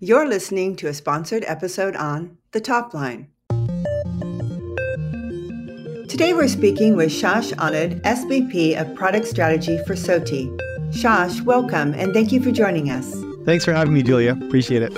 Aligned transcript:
You're 0.00 0.28
listening 0.28 0.76
to 0.76 0.86
a 0.86 0.94
sponsored 0.94 1.42
episode 1.48 1.96
on 1.96 2.38
The 2.52 2.60
Top 2.60 2.94
Line. 2.94 3.30
Today 6.08 6.32
we're 6.34 6.46
speaking 6.46 6.94
with 6.94 7.10
Shash 7.10 7.52
Anand, 7.54 8.00
SVP 8.02 8.80
of 8.80 8.94
Product 8.94 9.26
Strategy 9.26 9.76
for 9.88 9.96
SOTI. 9.96 10.56
Shash, 10.92 11.40
welcome 11.40 11.94
and 11.94 12.14
thank 12.14 12.30
you 12.30 12.40
for 12.40 12.52
joining 12.52 12.90
us. 12.90 13.12
Thanks 13.44 13.64
for 13.64 13.72
having 13.72 13.92
me, 13.92 14.04
Julia. 14.04 14.38
Appreciate 14.40 14.82
it. 14.82 14.94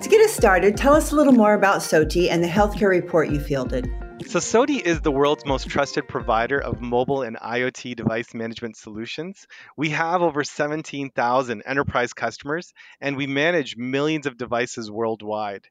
To 0.00 0.08
get 0.08 0.22
us 0.22 0.32
started, 0.32 0.74
tell 0.74 0.94
us 0.94 1.12
a 1.12 1.16
little 1.16 1.34
more 1.34 1.52
about 1.52 1.82
SOTI 1.82 2.30
and 2.30 2.42
the 2.42 2.48
healthcare 2.48 2.88
report 2.88 3.28
you 3.28 3.40
fielded. 3.40 3.92
So, 4.26 4.40
SOTI 4.40 4.78
is 4.78 5.00
the 5.00 5.12
world's 5.12 5.44
most 5.44 5.68
trusted 5.68 6.08
provider 6.08 6.58
of 6.58 6.80
mobile 6.80 7.22
and 7.22 7.36
IoT 7.36 7.94
device 7.94 8.34
management 8.34 8.76
solutions. 8.76 9.46
We 9.76 9.90
have 9.90 10.22
over 10.22 10.42
17,000 10.42 11.62
enterprise 11.64 12.12
customers, 12.14 12.72
and 13.00 13.16
we 13.16 13.26
manage 13.26 13.76
millions 13.76 14.26
of 14.26 14.36
devices 14.36 14.90
worldwide. 14.90 15.68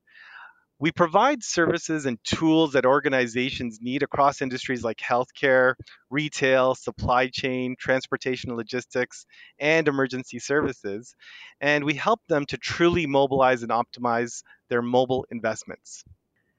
We 0.79 0.91
provide 0.91 1.43
services 1.43 2.05
and 2.05 2.23
tools 2.23 2.73
that 2.73 2.85
organizations 2.85 3.79
need 3.81 4.03
across 4.03 4.41
industries 4.41 4.83
like 4.83 4.97
healthcare, 4.97 5.73
retail, 6.09 6.75
supply 6.75 7.27
chain, 7.27 7.75
transportation 7.79 8.49
and 8.49 8.57
logistics, 8.57 9.25
and 9.59 9.87
emergency 9.87 10.39
services. 10.39 11.15
And 11.59 11.83
we 11.83 11.95
help 11.95 12.21
them 12.29 12.45
to 12.47 12.57
truly 12.57 13.07
mobilize 13.07 13.63
and 13.63 13.71
optimize 13.71 14.43
their 14.69 14.81
mobile 14.81 15.25
investments. 15.31 16.03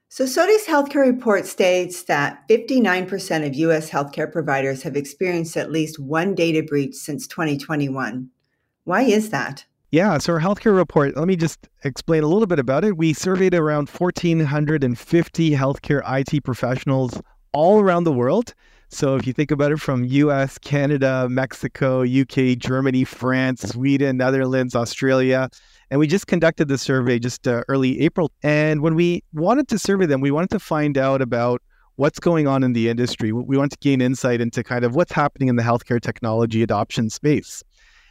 So, 0.07 0.25
SOTI's 0.25 0.65
healthcare 0.65 1.05
report 1.05 1.45
states 1.45 2.03
that 2.03 2.47
59% 2.47 3.45
of 3.45 3.55
US 3.55 3.89
healthcare 3.89 4.31
providers 4.31 4.83
have 4.83 4.95
experienced 4.95 5.57
at 5.57 5.71
least 5.71 5.99
one 5.99 6.35
data 6.35 6.63
breach 6.63 6.95
since 6.95 7.27
2021. 7.27 8.29
Why 8.85 9.01
is 9.01 9.31
that? 9.31 9.65
Yeah, 9.91 10.17
so 10.17 10.33
our 10.33 10.39
healthcare 10.39 10.75
report, 10.75 11.15
let 11.15 11.27
me 11.27 11.35
just 11.35 11.67
explain 11.83 12.23
a 12.23 12.27
little 12.27 12.47
bit 12.47 12.59
about 12.59 12.83
it. 12.83 12.97
We 12.97 13.13
surveyed 13.13 13.53
around 13.53 13.89
1,450 13.89 15.51
healthcare 15.51 16.01
IT 16.05 16.43
professionals 16.43 17.21
all 17.51 17.79
around 17.79 18.03
the 18.03 18.11
world. 18.11 18.53
So 18.89 19.15
if 19.15 19.25
you 19.25 19.33
think 19.33 19.51
about 19.51 19.71
it 19.71 19.79
from 19.79 20.03
US, 20.03 20.57
Canada, 20.57 21.27
Mexico, 21.29 22.03
UK, 22.03 22.57
Germany, 22.57 23.03
France, 23.03 23.61
Sweden, 23.61 24.17
Netherlands, 24.17 24.75
Australia, 24.75 25.49
and 25.91 25.99
we 25.99 26.07
just 26.07 26.27
conducted 26.27 26.67
the 26.67 26.77
survey 26.77 27.19
just 27.19 27.47
uh, 27.47 27.63
early 27.67 28.01
April. 28.01 28.31
And 28.43 28.81
when 28.81 28.95
we 28.95 29.23
wanted 29.33 29.67
to 29.69 29.79
survey 29.79 30.05
them, 30.05 30.21
we 30.21 30.31
wanted 30.31 30.49
to 30.51 30.59
find 30.59 30.97
out 30.97 31.21
about 31.21 31.61
what's 31.95 32.19
going 32.19 32.47
on 32.47 32.63
in 32.63 32.73
the 32.73 32.89
industry. 32.89 33.31
We 33.31 33.57
want 33.57 33.71
to 33.71 33.77
gain 33.79 34.01
insight 34.01 34.41
into 34.41 34.63
kind 34.63 34.83
of 34.83 34.95
what's 34.95 35.11
happening 35.11 35.47
in 35.47 35.55
the 35.55 35.63
healthcare 35.63 36.01
technology 36.01 36.61
adoption 36.61 37.09
space. 37.09 37.63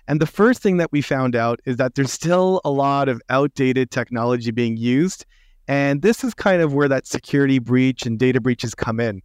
And 0.07 0.21
the 0.21 0.27
first 0.27 0.63
thing 0.63 0.77
that 0.79 0.93
we 0.93 1.01
found 1.03 1.35
out 1.35 1.61
is 1.65 1.77
that 1.77 1.95
there's 1.95 2.13
still 2.13 2.61
a 2.65 2.71
lot 2.71 3.09
of 3.09 3.21
outdated 3.31 3.91
technology 3.91 4.51
being 4.51 4.77
used. 4.77 5.25
And 5.67 6.03
this 6.03 6.25
is 6.25 6.35
kind 6.35 6.61
of 6.61 6.75
where 6.75 6.89
that 6.89 7.07
security 7.07 7.59
breach 7.59 8.05
and 8.05 8.19
data 8.19 8.41
breaches 8.41 8.75
come 8.75 9.01
in. 9.01 9.23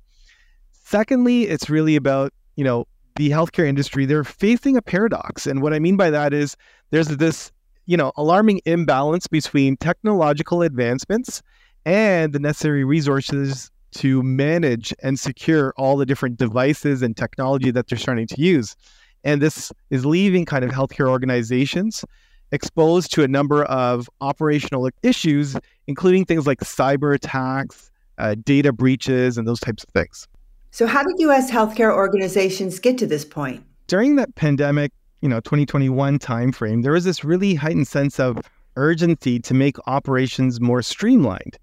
Secondly, 0.72 1.44
it's 1.44 1.70
really 1.70 1.96
about, 1.96 2.34
you 2.56 2.64
know, 2.64 2.88
the 3.16 3.30
healthcare 3.30 3.68
industry, 3.68 4.06
they're 4.06 4.24
facing 4.24 4.78
a 4.78 4.82
paradox. 4.82 5.46
And 5.46 5.62
what 5.62 5.74
I 5.74 5.80
mean 5.80 5.98
by 5.98 6.10
that 6.10 6.34
is 6.34 6.56
there's 6.92 7.10
this, 7.10 7.52
you 7.90 7.98
know, 7.98 8.12
alarming 8.18 8.62
imbalance 8.66 9.26
between 9.26 9.76
technological 9.76 10.62
advancements 10.62 11.42
and 11.88 12.34
the 12.34 12.40
necessary 12.40 12.84
resources 12.84 13.72
to 13.94 14.22
manage 14.22 14.94
and 15.02 15.20
secure 15.20 15.74
all 15.76 15.98
the 15.98 16.06
different 16.06 16.38
devices 16.38 17.02
and 17.02 17.18
technology 17.18 17.72
that 17.72 17.88
they're 17.88 17.98
starting 17.98 18.28
to 18.28 18.40
use. 18.40 18.76
And 19.24 19.42
this 19.42 19.72
is 19.90 20.06
leaving 20.06 20.46
kind 20.46 20.64
of 20.64 20.70
healthcare 20.70 21.10
organizations 21.10 22.06
exposed 22.52 23.12
to 23.16 23.24
a 23.24 23.28
number 23.28 23.64
of 23.64 24.08
operational 24.22 24.88
issues, 25.02 25.58
including 25.88 26.26
things 26.26 26.46
like 26.46 26.60
cyber 26.60 27.16
attacks, 27.16 27.90
uh, 28.20 28.36
data 28.46 28.72
breaches, 28.72 29.36
and 29.36 29.48
those 29.48 29.60
types 29.60 29.84
of 29.84 29.90
things. 29.90 30.28
So, 30.70 30.86
how 30.86 31.02
did 31.02 31.16
U.S. 31.22 31.50
healthcare 31.50 31.92
organizations 31.92 32.78
get 32.78 33.00
to 33.00 33.08
this 33.08 33.26
point? 33.26 33.64
During 33.88 34.18
that 34.18 34.36
pandemic, 34.36 34.92
you 35.22 35.30
know, 35.30 35.40
2021 35.42 36.20
timeframe, 36.20 36.84
there 36.84 36.94
was 36.94 37.04
this 37.04 37.24
really 37.24 37.56
heightened 37.56 37.88
sense 37.88 38.20
of 38.20 38.40
urgency 38.76 39.40
to 39.40 39.54
make 39.54 39.76
operations 39.88 40.62
more 40.62 40.82
streamlined. 40.82 41.58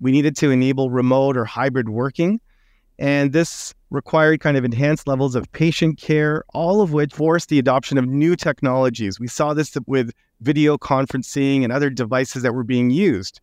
We 0.00 0.12
needed 0.12 0.36
to 0.36 0.50
enable 0.50 0.90
remote 0.90 1.36
or 1.36 1.44
hybrid 1.44 1.88
working, 1.88 2.40
and 2.98 3.32
this 3.32 3.74
required 3.90 4.40
kind 4.40 4.56
of 4.56 4.64
enhanced 4.64 5.08
levels 5.08 5.34
of 5.34 5.50
patient 5.52 5.98
care, 5.98 6.44
all 6.52 6.82
of 6.82 6.92
which 6.92 7.14
forced 7.14 7.48
the 7.48 7.58
adoption 7.58 7.96
of 7.96 8.06
new 8.06 8.36
technologies. 8.36 9.18
We 9.18 9.28
saw 9.28 9.54
this 9.54 9.76
with 9.86 10.12
video 10.40 10.76
conferencing 10.76 11.64
and 11.64 11.72
other 11.72 11.90
devices 11.90 12.42
that 12.42 12.54
were 12.54 12.64
being 12.64 12.90
used. 12.90 13.40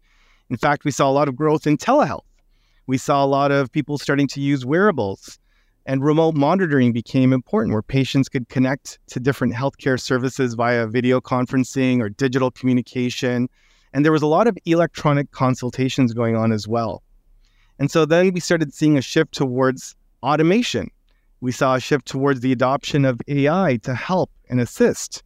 In 0.49 0.57
fact, 0.57 0.85
we 0.85 0.91
saw 0.91 1.09
a 1.09 1.11
lot 1.11 1.27
of 1.27 1.35
growth 1.35 1.65
in 1.65 1.77
telehealth. 1.77 2.21
We 2.87 2.99
saw 2.99 3.25
a 3.25 3.27
lot 3.27 3.51
of 3.51 3.71
people 3.71 3.97
starting 3.97 4.27
to 4.29 4.41
use 4.41 4.65
wearables, 4.65 5.39
and 5.85 6.03
remote 6.03 6.35
monitoring 6.35 6.91
became 6.91 7.31
important 7.31 7.73
where 7.73 7.83
patients 7.83 8.27
could 8.27 8.49
connect 8.49 8.99
to 9.07 9.19
different 9.19 9.53
healthcare 9.53 9.99
services 9.99 10.55
via 10.55 10.87
video 10.87 11.21
conferencing 11.21 12.01
or 12.01 12.09
digital 12.09 12.49
communication. 12.49 13.47
And 13.93 14.03
there 14.03 14.11
was 14.11 14.23
a 14.23 14.27
lot 14.27 14.47
of 14.47 14.57
electronic 14.65 15.31
consultations 15.31 16.13
going 16.13 16.35
on 16.35 16.51
as 16.51 16.67
well. 16.67 17.03
And 17.77 17.91
so 17.91 18.05
then 18.05 18.33
we 18.33 18.39
started 18.39 18.73
seeing 18.73 18.97
a 18.97 19.01
shift 19.01 19.33
towards 19.33 19.95
automation. 20.23 20.89
We 21.41 21.51
saw 21.51 21.75
a 21.75 21.79
shift 21.79 22.07
towards 22.07 22.39
the 22.39 22.51
adoption 22.51 23.05
of 23.05 23.21
AI 23.27 23.77
to 23.83 23.93
help 23.93 24.31
and 24.49 24.59
assist. 24.59 25.23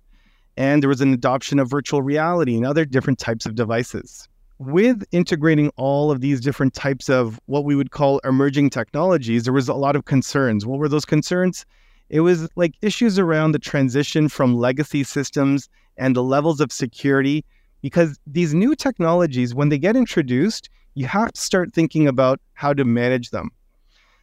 And 0.58 0.84
there 0.84 0.90
was 0.90 1.00
an 1.00 1.14
adoption 1.14 1.60
of 1.60 1.70
virtual 1.70 2.02
reality 2.02 2.56
and 2.56 2.66
other 2.66 2.84
different 2.84 3.20
types 3.20 3.46
of 3.46 3.56
devices. 3.56 4.28
With 4.60 5.06
integrating 5.14 5.72
all 5.78 6.12
of 6.12 6.20
these 6.20 6.42
different 6.42 6.74
types 6.74 7.10
of 7.10 7.40
what 7.46 7.64
we 7.64 7.76
would 7.76 7.92
call 7.92 8.20
emerging 8.20 8.72
technologies, 8.72 9.44
there 9.44 9.54
was 9.54 9.70
a 9.70 9.74
lot 9.74 9.96
of 9.96 10.04
concerns. 10.04 10.66
What 10.66 10.80
were 10.80 10.90
those 10.90 11.06
concerns? 11.06 11.66
It 12.10 12.20
was 12.20 12.50
like 12.58 12.74
issues 12.82 13.18
around 13.18 13.54
the 13.54 13.60
transition 13.60 14.28
from 14.28 14.58
legacy 14.58 15.06
systems 15.06 15.70
and 15.96 16.14
the 16.14 16.24
levels 16.24 16.60
of 16.60 16.74
security, 16.74 17.46
because 17.82 18.20
these 18.28 18.54
new 18.54 18.76
technologies, 18.76 19.56
when 19.56 19.70
they 19.70 19.78
get 19.78 19.96
introduced, 19.96 20.70
you 20.94 21.08
have 21.08 21.32
to 21.32 21.40
start 21.40 21.74
thinking 21.74 22.06
about 22.06 22.42
how 22.54 22.74
to 22.74 22.84
manage 22.84 23.30
them. 23.30 23.52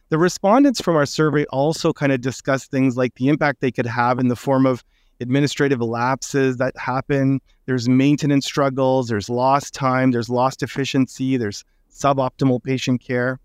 The 0.09 0.19
respondents 0.19 0.79
from 0.79 0.95
our 0.95 1.07
survey 1.07 1.45
also 1.45 1.93
kind 1.93 2.11
of 2.11 2.21
discussed 2.21 2.69
things 2.69 2.95
like 2.95 3.15
the 3.15 3.29
impact 3.29 3.61
they 3.61 3.71
could 3.71 3.87
have 3.87 4.19
in 4.19 4.27
the 4.27 4.35
form 4.35 4.67
of 4.67 4.83
administrative 5.19 5.81
lapses 5.81 6.57
that 6.57 6.77
happen. 6.77 7.39
There's 7.65 7.89
maintenance 7.89 8.45
struggles, 8.45 9.07
there's 9.07 9.29
lost 9.29 9.73
time, 9.73 10.11
there's 10.11 10.29
lost 10.29 10.63
efficiency, 10.63 11.37
there's 11.37 11.63
suboptimal 11.91 12.63
patient 12.63 13.01
care. 13.01 13.39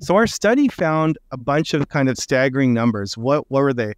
So 0.00 0.16
our 0.16 0.26
study 0.26 0.68
found 0.68 1.18
a 1.30 1.36
bunch 1.36 1.74
of 1.74 1.88
kind 1.88 2.08
of 2.08 2.16
staggering 2.16 2.74
numbers. 2.74 3.16
What, 3.16 3.50
what 3.50 3.62
were 3.62 3.72
they? 3.72 3.94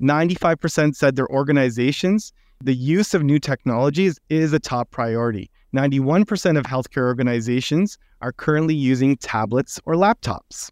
95% 0.00 0.96
said 0.96 1.16
their 1.16 1.28
organizations, 1.28 2.32
the 2.62 2.74
use 2.74 3.14
of 3.14 3.22
new 3.22 3.38
technologies 3.38 4.18
is 4.28 4.52
a 4.52 4.58
top 4.58 4.90
priority. 4.90 5.50
91% 5.74 6.58
of 6.58 6.64
healthcare 6.64 7.04
organizations 7.04 7.98
are 8.20 8.32
currently 8.32 8.74
using 8.74 9.16
tablets 9.16 9.80
or 9.86 9.94
laptops. 9.94 10.70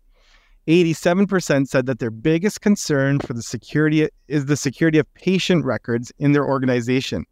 87% 0.69 1.67
said 1.67 1.87
that 1.87 1.99
their 1.99 2.11
biggest 2.11 2.61
concern 2.61 3.19
for 3.19 3.33
the 3.33 3.43
security 3.43 4.09
is 4.29 4.47
the 4.47 4.57
security 4.57 4.99
of 4.99 5.13
patient 5.15 5.65
records 5.65 6.13
in 6.19 6.33
their 6.33 6.47
organization. 6.47 7.25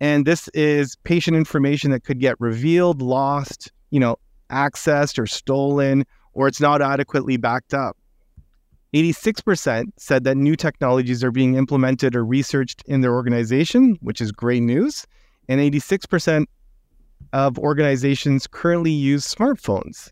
And 0.00 0.26
this 0.26 0.48
is 0.48 0.96
patient 1.04 1.36
information 1.36 1.90
that 1.90 2.04
could 2.04 2.18
get 2.18 2.40
revealed, 2.40 3.02
lost, 3.02 3.70
you 3.90 4.00
know, 4.00 4.16
accessed 4.50 5.18
or 5.18 5.26
stolen, 5.26 6.04
or 6.32 6.48
it's 6.48 6.60
not 6.60 6.80
adequately 6.80 7.36
backed 7.36 7.74
up. 7.74 7.96
86% 8.94 9.86
said 9.96 10.24
that 10.24 10.36
new 10.36 10.56
technologies 10.56 11.22
are 11.22 11.30
being 11.30 11.54
implemented 11.54 12.14
or 12.14 12.24
researched 12.24 12.82
in 12.86 13.00
their 13.00 13.14
organization, 13.14 13.96
which 14.00 14.20
is 14.20 14.32
great 14.32 14.62
news. 14.62 15.06
And 15.48 15.60
86% 15.60 16.46
of 17.32 17.58
organizations 17.58 18.46
currently 18.46 18.90
use 18.90 19.26
smartphones. 19.26 20.10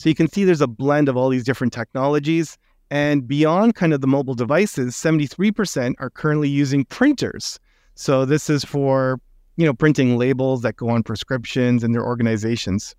So 0.00 0.08
you 0.08 0.14
can 0.14 0.30
see 0.30 0.44
there's 0.44 0.62
a 0.62 0.66
blend 0.66 1.10
of 1.10 1.18
all 1.18 1.28
these 1.28 1.44
different 1.44 1.74
technologies. 1.74 2.56
And 2.90 3.28
beyond 3.28 3.74
kind 3.74 3.92
of 3.92 4.00
the 4.00 4.06
mobile 4.06 4.32
devices, 4.32 4.94
73% 4.94 5.92
are 5.98 6.08
currently 6.08 6.48
using 6.48 6.86
printers. 6.86 7.60
So 7.96 8.24
this 8.24 8.48
is 8.48 8.64
for, 8.64 9.20
you 9.58 9.66
know, 9.66 9.74
printing 9.74 10.16
labels 10.16 10.62
that 10.62 10.78
go 10.78 10.88
on 10.88 11.02
prescriptions 11.02 11.84
and 11.84 11.94
their 11.94 12.02
organizations. 12.02 12.96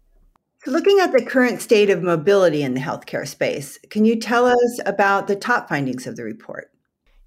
So 0.63 0.69
looking 0.69 0.99
at 0.99 1.11
the 1.11 1.25
current 1.25 1.59
state 1.59 1.89
of 1.89 2.03
mobility 2.03 2.61
in 2.61 2.75
the 2.75 2.79
healthcare 2.79 3.27
space, 3.27 3.79
can 3.89 4.05
you 4.05 4.19
tell 4.19 4.45
us 4.45 4.79
about 4.85 5.25
the 5.25 5.35
top 5.35 5.69
findings 5.69 6.05
of 6.05 6.17
the 6.17 6.23
report? 6.23 6.69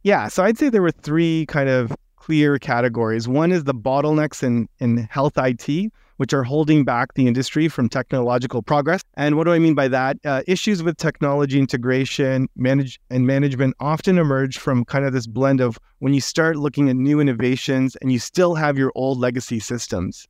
Yeah, 0.04 0.28
so 0.28 0.44
I'd 0.44 0.56
say 0.56 0.68
there 0.68 0.82
were 0.82 0.92
three 0.92 1.46
kind 1.46 1.68
of 1.68 1.92
clear 2.14 2.60
categories. 2.60 3.26
One 3.26 3.50
is 3.50 3.64
the 3.64 3.74
bottlenecks 3.74 4.44
in, 4.44 4.68
in 4.78 4.98
health 4.98 5.32
IT, 5.36 5.92
which 6.16 6.32
are 6.32 6.44
holding 6.44 6.84
back 6.84 7.14
the 7.14 7.26
industry 7.26 7.68
from 7.68 7.88
technological 7.88 8.62
progress. 8.62 9.02
And 9.14 9.36
what 9.36 9.44
do 9.44 9.52
I 9.52 9.58
mean 9.58 9.74
by 9.74 9.88
that? 9.88 10.16
Uh, 10.24 10.42
issues 10.46 10.82
with 10.82 10.96
technology 10.96 11.58
integration 11.58 12.48
manage, 12.56 13.00
and 13.10 13.26
management 13.26 13.74
often 13.80 14.18
emerge 14.18 14.58
from 14.58 14.84
kind 14.84 15.04
of 15.04 15.12
this 15.12 15.26
blend 15.26 15.60
of 15.60 15.78
when 15.98 16.14
you 16.14 16.20
start 16.20 16.56
looking 16.56 16.88
at 16.88 16.96
new 16.96 17.20
innovations 17.20 17.96
and 17.96 18.12
you 18.12 18.18
still 18.18 18.54
have 18.54 18.78
your 18.78 18.92
old 18.94 19.18
legacy 19.18 19.58
systems. 19.58 20.26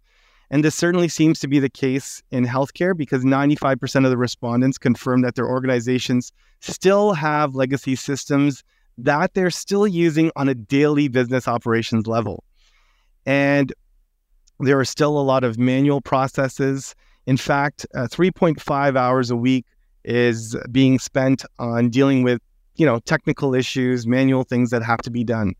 And 0.50 0.62
this 0.62 0.74
certainly 0.74 1.08
seems 1.08 1.40
to 1.40 1.48
be 1.48 1.58
the 1.58 1.70
case 1.70 2.22
in 2.30 2.46
healthcare 2.46 2.96
because 2.96 3.24
95% 3.24 4.04
of 4.04 4.10
the 4.10 4.16
respondents 4.16 4.78
confirm 4.78 5.22
that 5.22 5.34
their 5.34 5.48
organizations 5.48 6.32
still 6.60 7.12
have 7.12 7.54
legacy 7.54 7.96
systems 7.96 8.62
that 8.98 9.34
they're 9.34 9.50
still 9.50 9.86
using 9.86 10.30
on 10.36 10.48
a 10.48 10.54
daily 10.54 11.08
business 11.08 11.48
operations 11.48 12.06
level. 12.06 12.44
And 13.26 13.72
there 14.60 14.78
are 14.78 14.84
still 14.84 15.18
a 15.18 15.22
lot 15.22 15.44
of 15.44 15.58
manual 15.58 16.00
processes. 16.00 16.94
In 17.26 17.36
fact, 17.36 17.86
uh, 17.94 18.06
3.5 18.10 18.96
hours 18.96 19.30
a 19.30 19.36
week 19.36 19.66
is 20.04 20.56
being 20.70 20.98
spent 20.98 21.44
on 21.58 21.90
dealing 21.90 22.22
with, 22.22 22.40
you 22.76 22.86
know, 22.86 22.98
technical 23.00 23.54
issues, 23.54 24.06
manual 24.06 24.44
things 24.44 24.70
that 24.70 24.82
have 24.82 25.00
to 25.02 25.10
be 25.10 25.24
done. 25.24 25.54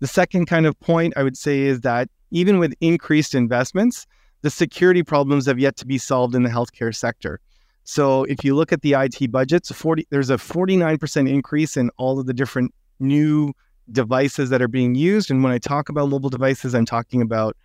The 0.00 0.06
second 0.06 0.46
kind 0.46 0.66
of 0.66 0.78
point 0.80 1.14
I 1.16 1.22
would 1.22 1.36
say 1.36 1.62
is 1.62 1.80
that 1.82 2.08
even 2.30 2.58
with 2.58 2.74
increased 2.80 3.34
investments, 3.34 4.06
the 4.42 4.50
security 4.50 5.02
problems 5.02 5.46
have 5.46 5.58
yet 5.58 5.76
to 5.76 5.86
be 5.86 5.98
solved 5.98 6.34
in 6.34 6.42
the 6.44 6.50
healthcare 6.50 6.94
sector. 6.94 7.40
So 7.84 8.24
if 8.24 8.44
you 8.44 8.54
look 8.54 8.72
at 8.72 8.82
the 8.82 8.92
IT 8.92 9.32
budgets, 9.32 9.72
40, 9.72 10.06
there's 10.10 10.30
a 10.30 10.36
49% 10.36 11.28
increase 11.28 11.76
in 11.76 11.90
all 11.96 12.20
of 12.20 12.26
the 12.26 12.34
different 12.34 12.72
new 13.00 13.52
devices 13.90 14.50
that 14.50 14.60
are 14.60 14.68
being 14.68 14.94
used. 14.94 15.30
And 15.30 15.42
when 15.42 15.52
I 15.52 15.58
talk 15.58 15.88
about 15.88 16.08
mobile 16.10 16.28
devices, 16.28 16.74
I'm 16.74 16.84
talking 16.84 17.22
about 17.22 17.56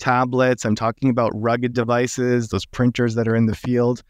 tablets, 0.00 0.64
I'm 0.64 0.74
talking 0.74 1.10
about 1.10 1.30
rugged 1.34 1.72
devices, 1.72 2.48
those 2.48 2.66
printers 2.66 3.14
that 3.14 3.28
are 3.28 3.36
in 3.36 3.46
the 3.46 3.54
field, 3.54 4.02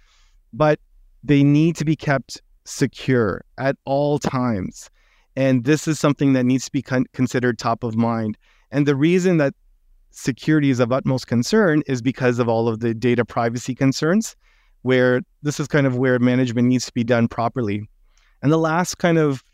but 0.52 0.81
they 1.22 1.42
need 1.42 1.76
to 1.76 1.84
be 1.84 1.96
kept 1.96 2.40
secure 2.64 3.44
at 3.58 3.76
all 3.84 4.19
times. 4.19 4.88
And 5.37 5.64
this 5.64 5.87
is 5.87 6.00
something 6.00 6.32
that 6.32 6.44
needs 6.44 6.64
to 6.66 6.72
be 6.72 6.82
con- 6.82 7.06
considered 7.12 7.58
top 7.58 7.84
of 7.84 7.96
mind. 7.96 8.38
And 8.70 8.87
the 8.87 8.96
reason 8.96 9.37
that 9.37 9.54
security 10.10 10.70
is 10.70 10.81
of 10.81 10.92
utmost 10.92 11.26
concern 11.26 11.82
is 11.87 12.02
because 12.02 12.38
of 12.38 12.48
all 12.48 12.69
of 12.69 12.81
the 12.81 12.94
data 12.94 13.25
privacy 13.25 13.75
concerns, 13.75 14.37
where 14.82 15.20
this 15.42 15.60
is 15.60 15.69
kind 15.69 15.87
of 15.87 15.96
where 15.96 16.19
management 16.19 16.69
needs 16.69 16.87
to 16.87 16.92
be 16.92 17.04
done 17.04 17.28
properly. 17.28 17.88
And 18.42 18.50
the 18.50 18.58
last 18.58 18.98
kind 18.98 19.19
of 19.19 19.44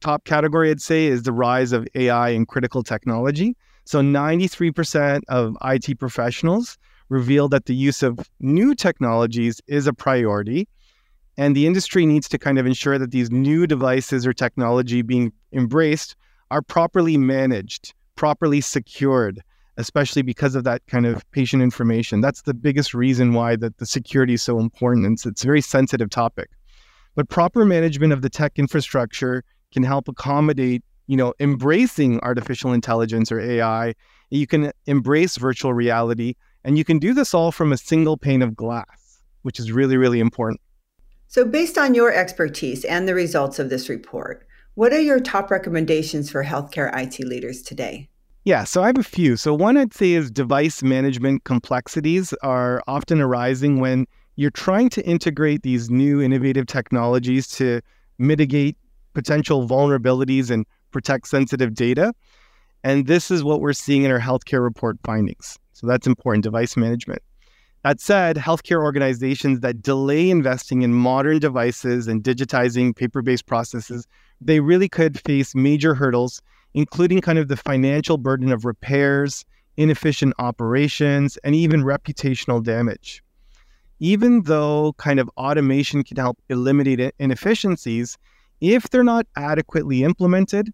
top 0.00 0.24
category 0.24 0.70
I'd 0.70 0.80
say 0.80 1.06
is 1.06 1.22
the 1.22 1.32
rise 1.32 1.72
of 1.72 1.86
AI 1.94 2.30
and 2.30 2.46
critical 2.46 2.82
technology. 2.82 3.56
So 3.86 4.00
93% 4.00 5.22
of 5.28 5.56
IT 5.62 5.98
professionals 6.00 6.76
reveal 7.08 7.48
that 7.48 7.66
the 7.66 7.74
use 7.74 8.02
of 8.02 8.18
new 8.40 8.74
technologies 8.74 9.60
is 9.68 9.86
a 9.86 9.92
priority. 9.92 10.68
And 11.38 11.54
the 11.54 11.68
industry 11.68 12.04
needs 12.04 12.28
to 12.30 12.38
kind 12.38 12.58
of 12.58 12.66
ensure 12.66 12.98
that 12.98 13.12
these 13.12 13.30
new 13.30 13.64
devices 13.64 14.26
or 14.26 14.32
technology 14.32 15.02
being 15.02 15.32
embraced 15.52 16.16
are 16.50 16.62
properly 16.62 17.16
managed, 17.16 17.94
properly 18.16 18.60
secured, 18.60 19.40
especially 19.76 20.22
because 20.22 20.56
of 20.56 20.64
that 20.64 20.82
kind 20.88 21.06
of 21.06 21.28
patient 21.30 21.62
information. 21.62 22.20
That's 22.20 22.42
the 22.42 22.54
biggest 22.54 22.92
reason 22.92 23.34
why 23.34 23.54
that 23.54 23.78
the 23.78 23.86
security 23.86 24.34
is 24.34 24.42
so 24.42 24.58
important. 24.58 25.06
It's, 25.12 25.26
it's 25.26 25.44
a 25.44 25.46
very 25.46 25.60
sensitive 25.60 26.10
topic. 26.10 26.48
But 27.14 27.28
proper 27.28 27.64
management 27.64 28.12
of 28.12 28.22
the 28.22 28.30
tech 28.30 28.54
infrastructure 28.56 29.44
can 29.72 29.84
help 29.84 30.08
accommodate 30.08 30.82
you 31.06 31.16
know, 31.16 31.34
embracing 31.40 32.20
artificial 32.20 32.72
intelligence 32.72 33.30
or 33.30 33.40
AI. 33.40 33.94
You 34.30 34.46
can 34.46 34.72
embrace 34.86 35.36
virtual 35.36 35.72
reality, 35.72 36.34
and 36.64 36.76
you 36.76 36.84
can 36.84 36.98
do 36.98 37.14
this 37.14 37.34
all 37.34 37.52
from 37.52 37.72
a 37.72 37.76
single 37.76 38.16
pane 38.16 38.42
of 38.42 38.56
glass, 38.56 39.22
which 39.42 39.60
is 39.60 39.70
really, 39.70 39.96
really 39.96 40.20
important. 40.20 40.60
So, 41.28 41.44
based 41.44 41.78
on 41.78 41.94
your 41.94 42.12
expertise 42.12 42.84
and 42.84 43.08
the 43.08 43.14
results 43.14 43.58
of 43.58 43.70
this 43.70 43.88
report, 43.88 44.46
what 44.74 44.92
are 44.92 45.00
your 45.00 45.20
top 45.20 45.50
recommendations 45.50 46.30
for 46.30 46.44
healthcare 46.44 46.94
IT 46.96 47.20
leaders 47.20 47.62
today? 47.62 48.08
Yeah, 48.44 48.62
so 48.62 48.82
I 48.82 48.86
have 48.86 48.98
a 48.98 49.02
few. 49.02 49.36
So, 49.36 49.54
one 49.54 49.76
I'd 49.76 49.94
say 49.94 50.12
is 50.12 50.30
device 50.30 50.82
management 50.82 51.44
complexities 51.44 52.32
are 52.42 52.82
often 52.86 53.20
arising 53.20 53.80
when 53.80 54.06
you're 54.36 54.50
trying 54.50 54.88
to 54.90 55.04
integrate 55.04 55.62
these 55.62 55.90
new 55.90 56.20
innovative 56.20 56.66
technologies 56.66 57.48
to 57.48 57.80
mitigate 58.18 58.76
potential 59.14 59.66
vulnerabilities 59.66 60.50
and 60.50 60.66
protect 60.90 61.28
sensitive 61.28 61.74
data. 61.74 62.14
And 62.84 63.06
this 63.06 63.30
is 63.30 63.42
what 63.42 63.60
we're 63.60 63.72
seeing 63.72 64.04
in 64.04 64.10
our 64.10 64.20
healthcare 64.20 64.62
report 64.62 64.98
findings. 65.04 65.58
So 65.72 65.86
that's 65.86 66.06
important 66.06 66.44
device 66.44 66.76
management. 66.76 67.22
That 67.82 68.00
said, 68.00 68.36
healthcare 68.36 68.82
organizations 68.82 69.60
that 69.60 69.82
delay 69.82 70.30
investing 70.30 70.82
in 70.82 70.92
modern 70.92 71.38
devices 71.38 72.08
and 72.08 72.22
digitizing 72.22 72.96
paper 72.96 73.22
based 73.22 73.46
processes, 73.46 74.06
they 74.40 74.60
really 74.60 74.88
could 74.88 75.20
face 75.20 75.54
major 75.54 75.94
hurdles, 75.94 76.42
including 76.74 77.20
kind 77.20 77.38
of 77.38 77.48
the 77.48 77.56
financial 77.56 78.18
burden 78.18 78.50
of 78.50 78.64
repairs, 78.64 79.44
inefficient 79.76 80.34
operations, 80.38 81.36
and 81.44 81.54
even 81.54 81.84
reputational 81.84 82.62
damage. 82.62 83.22
Even 84.00 84.42
though 84.42 84.94
kind 84.98 85.20
of 85.20 85.30
automation 85.36 86.02
can 86.02 86.16
help 86.16 86.38
eliminate 86.48 87.14
inefficiencies, 87.18 88.18
if 88.60 88.90
they're 88.90 89.04
not 89.04 89.26
adequately 89.36 90.02
implemented, 90.02 90.72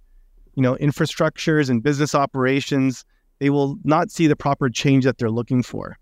you 0.55 0.63
know, 0.63 0.77
infrastructures 0.77 1.69
and 1.71 1.83
business 1.83 2.15
operations, 2.15 3.05
they 3.39 3.51
will 3.51 3.77
not 3.85 4.11
see 4.11 4.27
the 4.27 4.37
proper 4.37 4.69
change 4.69 5.05
that 5.05 5.19
they're 5.19 5.31
looking 5.31 5.63
for. 5.63 5.99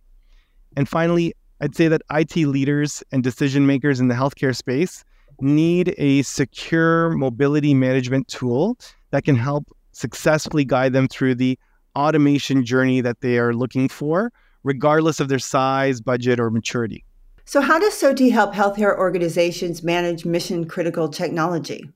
And 0.76 0.88
finally, 0.88 1.34
I'd 1.60 1.74
say 1.74 1.88
that 1.88 2.02
IT 2.10 2.36
leaders 2.36 3.02
and 3.12 3.22
decision 3.22 3.66
makers 3.66 4.00
in 4.00 4.08
the 4.08 4.14
healthcare 4.14 4.56
space 4.56 5.04
need 5.40 5.94
a 5.98 6.22
secure 6.22 7.10
mobility 7.10 7.74
management 7.74 8.28
tool 8.28 8.78
that 9.10 9.24
can 9.24 9.36
help 9.36 9.64
successfully 9.92 10.64
guide 10.64 10.92
them 10.92 11.08
through 11.08 11.34
the 11.34 11.58
automation 11.96 12.64
journey 12.64 13.00
that 13.00 13.20
they 13.20 13.38
are 13.38 13.52
looking 13.52 13.88
for, 13.88 14.32
regardless 14.62 15.20
of 15.20 15.28
their 15.28 15.38
size, 15.38 16.00
budget, 16.00 16.38
or 16.38 16.50
maturity. 16.50 17.04
So, 17.50 17.60
how 17.60 17.80
does 17.80 17.94
SOTI 17.94 18.30
help 18.30 18.54
healthcare 18.54 18.96
organizations 18.96 19.82
manage 19.82 20.24
mission 20.24 20.68
critical 20.68 21.08
technology? 21.08 21.90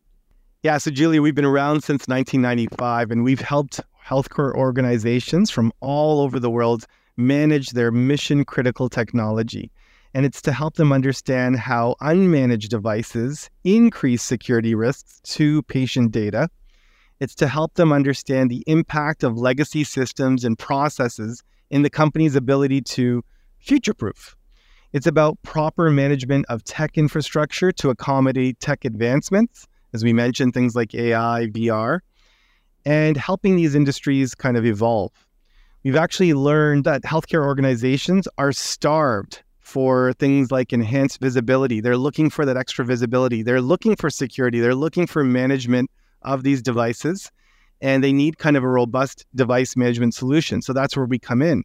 Yeah, 0.64 0.78
so 0.78 0.90
Julia, 0.90 1.22
we've 1.22 1.36
been 1.36 1.44
around 1.44 1.84
since 1.84 2.08
1995 2.08 3.12
and 3.12 3.22
we've 3.22 3.40
helped 3.40 3.80
healthcare 4.04 4.52
organizations 4.52 5.52
from 5.52 5.72
all 5.78 6.22
over 6.22 6.40
the 6.40 6.50
world 6.50 6.86
manage 7.16 7.70
their 7.70 7.92
mission 7.92 8.44
critical 8.44 8.88
technology. 8.88 9.70
And 10.12 10.26
it's 10.26 10.42
to 10.42 10.50
help 10.50 10.74
them 10.74 10.92
understand 10.92 11.60
how 11.60 11.94
unmanaged 12.02 12.66
devices 12.66 13.48
increase 13.62 14.24
security 14.24 14.74
risks 14.74 15.20
to 15.36 15.62
patient 15.62 16.10
data. 16.10 16.48
It's 17.20 17.36
to 17.36 17.46
help 17.46 17.74
them 17.74 17.92
understand 17.92 18.50
the 18.50 18.64
impact 18.66 19.22
of 19.22 19.38
legacy 19.38 19.84
systems 19.84 20.44
and 20.44 20.58
processes 20.58 21.44
in 21.70 21.82
the 21.82 21.90
company's 21.90 22.34
ability 22.34 22.80
to 22.96 23.22
future 23.60 23.94
proof. 23.94 24.34
It's 24.94 25.06
about 25.06 25.36
proper 25.42 25.90
management 25.90 26.46
of 26.48 26.64
tech 26.64 26.96
infrastructure 26.96 27.70
to 27.72 27.90
accommodate 27.90 28.58
tech 28.60 28.86
advancements 28.86 29.66
as 29.94 30.02
we 30.02 30.12
mentioned, 30.12 30.52
things 30.52 30.74
like 30.74 30.94
AI, 30.94 31.46
VR, 31.52 32.00
and 32.84 33.16
helping 33.16 33.56
these 33.56 33.74
industries 33.74 34.34
kind 34.34 34.56
of 34.56 34.66
evolve. 34.66 35.12
We've 35.84 35.96
actually 35.96 36.34
learned 36.34 36.84
that 36.84 37.02
healthcare 37.02 37.44
organizations 37.44 38.26
are 38.36 38.52
starved 38.52 39.42
for 39.60 40.12
things 40.14 40.50
like 40.50 40.72
enhanced 40.72 41.20
visibility. 41.20 41.80
They're 41.80 41.96
looking 41.96 42.28
for 42.28 42.44
that 42.44 42.56
extra 42.56 42.84
visibility. 42.84 43.42
They're 43.42 43.60
looking 43.60 43.94
for 43.96 44.10
security. 44.10 44.60
They're 44.60 44.74
looking 44.74 45.06
for 45.06 45.22
management 45.22 45.90
of 46.22 46.42
these 46.42 46.60
devices, 46.60 47.30
and 47.80 48.02
they 48.02 48.12
need 48.12 48.38
kind 48.38 48.56
of 48.56 48.64
a 48.64 48.68
robust 48.68 49.26
device 49.34 49.76
management 49.76 50.14
solution. 50.14 50.60
So 50.60 50.72
that's 50.72 50.96
where 50.96 51.06
we 51.06 51.18
come 51.18 51.40
in. 51.40 51.62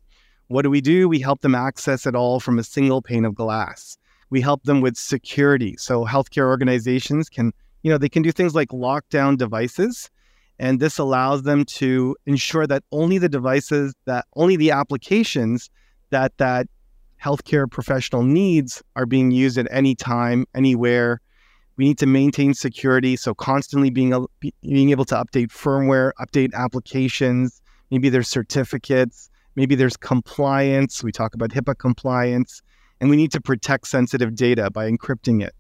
What 0.50 0.64
do 0.64 0.70
we 0.70 0.82
do? 0.82 1.08
We 1.08 1.20
help 1.20 1.42
them 1.42 1.56
access 1.56 2.06
it 2.06 2.16
all 2.16 2.40
from 2.40 2.60
a 2.60 2.64
single 2.64 3.02
pane 3.02 3.24
of 3.24 3.34
glass. 3.36 3.98
We 4.30 4.42
help 4.42 4.64
them 4.64 4.82
with 4.82 4.98
security. 4.98 5.76
So 5.78 6.06
healthcare 6.06 6.46
organizations 6.46 7.30
can 7.30 7.54
you 7.84 7.92
know, 7.92 7.98
they 7.98 8.10
can 8.10 8.24
do 8.24 8.32
things 8.32 8.56
like 8.56 8.74
lock 8.74 9.08
down 9.10 9.38
devices. 9.38 10.10
And 10.58 10.80
this 10.80 10.98
allows 10.98 11.44
them 11.44 11.64
to 11.66 12.18
ensure 12.26 12.68
that 12.68 12.84
only 12.92 13.18
the 13.18 13.30
devices 13.30 13.94
that 14.06 14.26
only 14.36 14.58
the 14.58 14.72
applications 14.72 15.70
that 16.10 16.38
that 16.38 16.68
healthcare 17.24 17.70
professional 17.70 18.24
needs 18.24 18.84
are 18.96 19.06
being 19.06 19.32
used 19.32 19.58
at 19.58 19.68
any 19.72 19.96
time, 19.96 20.46
anywhere. 20.54 21.22
We 21.78 21.86
need 21.86 21.98
to 22.00 22.06
maintain 22.06 22.54
security, 22.54 23.16
so 23.16 23.34
constantly 23.34 23.90
being 23.90 24.28
being 24.42 24.90
able 24.90 25.06
to 25.06 25.16
update 25.16 25.48
firmware, 25.48 26.12
update 26.20 26.54
applications. 26.54 27.62
Maybe 27.90 28.10
there's 28.10 28.28
certificates, 28.28 29.30
maybe 29.60 29.76
there's 29.76 29.98
compliance. 29.98 31.04
We 31.04 31.12
talk 31.12 31.34
about 31.34 31.50
HIPAA 31.50 31.78
compliance, 31.78 32.62
and 33.02 33.10
we 33.10 33.18
need 33.18 33.34
to 33.34 33.42
protect 33.42 33.88
sensitive 33.88 34.34
data 34.34 34.72
by 34.72 34.90
encrypting 34.90 35.44
it. 35.44 35.54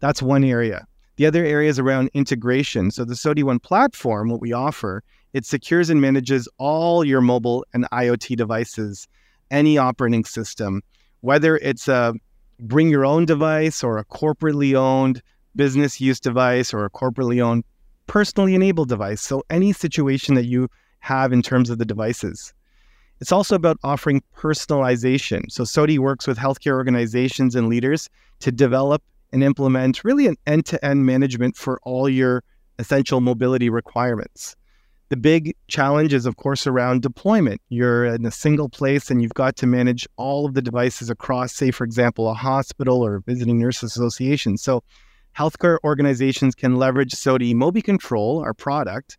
That's 0.00 0.20
one 0.20 0.42
area. 0.42 0.88
The 1.18 1.26
other 1.26 1.44
area 1.44 1.70
is 1.70 1.78
around 1.78 2.10
integration. 2.14 2.90
So 2.90 3.04
the 3.04 3.14
SOTI 3.14 3.44
One 3.44 3.60
platform, 3.60 4.28
what 4.28 4.40
we 4.40 4.52
offer, 4.52 5.04
it 5.34 5.46
secures 5.46 5.88
and 5.88 6.00
manages 6.00 6.48
all 6.58 7.04
your 7.04 7.20
mobile 7.20 7.64
and 7.72 7.84
IoT 7.92 8.36
devices, 8.36 9.06
any 9.52 9.78
operating 9.78 10.24
system, 10.24 10.82
whether 11.20 11.58
it's 11.58 11.86
a 11.86 12.14
bring 12.58 12.88
your 12.88 13.06
own 13.06 13.24
device 13.24 13.84
or 13.84 13.98
a 13.98 14.04
corporately 14.04 14.74
owned 14.74 15.22
business 15.54 16.00
use 16.00 16.18
device 16.18 16.74
or 16.74 16.84
a 16.84 16.90
corporately 16.90 17.40
owned 17.40 17.62
personally 18.08 18.56
enabled 18.56 18.88
device. 18.88 19.20
So 19.20 19.44
any 19.48 19.72
situation 19.72 20.34
that 20.34 20.46
you 20.46 20.68
have 20.98 21.32
in 21.32 21.40
terms 21.40 21.70
of 21.70 21.78
the 21.78 21.84
devices. 21.84 22.52
It's 23.20 23.32
also 23.32 23.56
about 23.56 23.78
offering 23.82 24.22
personalization. 24.36 25.50
So 25.50 25.64
SOTI 25.64 25.98
works 25.98 26.26
with 26.26 26.38
healthcare 26.38 26.72
organizations 26.72 27.54
and 27.54 27.68
leaders 27.68 28.08
to 28.40 28.52
develop 28.52 29.02
and 29.32 29.42
implement 29.42 30.04
really 30.04 30.26
an 30.26 30.36
end-to-end 30.46 31.04
management 31.04 31.56
for 31.56 31.80
all 31.82 32.08
your 32.08 32.44
essential 32.78 33.20
mobility 33.20 33.68
requirements. 33.68 34.56
The 35.10 35.16
big 35.16 35.56
challenge 35.68 36.12
is, 36.12 36.26
of 36.26 36.36
course, 36.36 36.66
around 36.66 37.02
deployment. 37.02 37.62
You're 37.70 38.04
in 38.04 38.26
a 38.26 38.30
single 38.30 38.68
place 38.68 39.10
and 39.10 39.22
you've 39.22 39.34
got 39.34 39.56
to 39.56 39.66
manage 39.66 40.06
all 40.16 40.44
of 40.46 40.54
the 40.54 40.62
devices 40.62 41.08
across, 41.08 41.54
say, 41.54 41.70
for 41.70 41.84
example, 41.84 42.28
a 42.28 42.34
hospital 42.34 43.04
or 43.04 43.20
visiting 43.20 43.58
nurse 43.58 43.82
association. 43.82 44.58
So, 44.58 44.84
healthcare 45.36 45.78
organizations 45.82 46.54
can 46.54 46.76
leverage 46.76 47.12
SOTI 47.12 47.54
MobiControl, 47.54 48.42
our 48.42 48.52
product, 48.52 49.16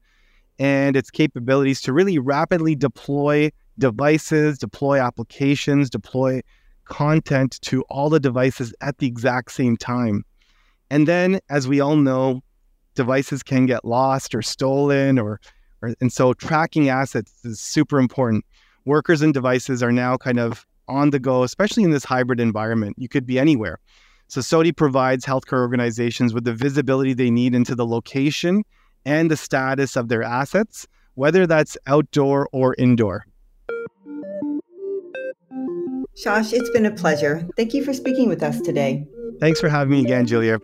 and 0.59 0.95
its 0.95 1.09
capabilities 1.09 1.81
to 1.81 1.93
really 1.93 2.19
rapidly 2.19 2.75
deploy 2.75 3.49
devices, 3.79 4.57
deploy 4.57 5.01
applications, 5.01 5.89
deploy 5.89 6.41
content 6.85 7.59
to 7.61 7.81
all 7.83 8.09
the 8.09 8.19
devices 8.19 8.73
at 8.81 8.97
the 8.97 9.07
exact 9.07 9.51
same 9.51 9.77
time. 9.77 10.25
And 10.91 11.07
then, 11.07 11.39
as 11.49 11.67
we 11.67 11.79
all 11.79 11.95
know, 11.95 12.41
devices 12.95 13.43
can 13.43 13.65
get 13.65 13.85
lost 13.85 14.35
or 14.35 14.41
stolen 14.41 15.17
or 15.17 15.39
and 16.01 16.11
so 16.11 16.33
tracking 16.33 16.89
assets 16.89 17.33
is 17.45 17.59
super 17.61 17.99
important. 17.99 18.43
Workers 18.85 19.21
and 19.21 19.33
devices 19.33 19.81
are 19.81 19.93
now 19.93 20.17
kind 20.17 20.39
of 20.39 20.65
on 20.89 21.11
the 21.11 21.19
go, 21.19 21.43
especially 21.43 21.83
in 21.83 21.91
this 21.91 22.03
hybrid 22.03 22.41
environment. 22.41 22.95
You 22.99 23.07
could 23.07 23.25
be 23.25 23.39
anywhere. 23.39 23.79
So 24.27 24.41
SOTI 24.41 24.75
provides 24.75 25.25
healthcare 25.25 25.59
organizations 25.59 26.33
with 26.33 26.43
the 26.43 26.53
visibility 26.53 27.13
they 27.13 27.31
need 27.31 27.55
into 27.55 27.75
the 27.75 27.85
location 27.85 28.63
and 29.05 29.31
the 29.31 29.37
status 29.37 29.95
of 29.95 30.09
their 30.09 30.21
assets, 30.21 30.85
whether 31.15 31.47
that's 31.47 31.77
outdoor 31.87 32.49
or 32.51 32.75
indoor. 32.77 33.25
Shash, 36.23 36.51
it's 36.51 36.69
been 36.71 36.85
a 36.85 36.91
pleasure. 36.91 37.47
Thank 37.55 37.73
you 37.73 37.83
for 37.83 37.93
speaking 37.93 38.27
with 38.27 38.43
us 38.43 38.59
today. 38.59 39.07
Thanks 39.39 39.61
for 39.61 39.69
having 39.69 39.91
me 39.91 40.01
again, 40.01 40.25
Julia. 40.25 40.59